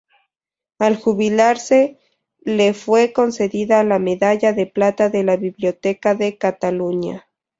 [0.79, 1.99] Al jubilarse
[2.39, 7.27] le fue concedida la medalla de plata de la Biblioteca de Cataluña.